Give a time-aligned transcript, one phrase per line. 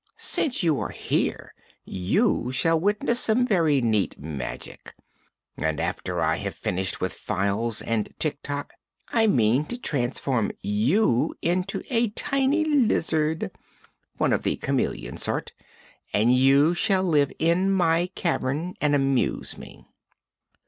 [0.17, 1.53] Since you are here,
[1.85, 4.95] you shall witness some very neat magic,
[5.55, 8.73] and after I have finished with Files and Tik Tok
[9.09, 13.51] I mean to transform you into a tiny lizard
[14.17, 15.51] one of the chameleon sort
[16.15, 19.85] and you shall live in my cavern and amuse me."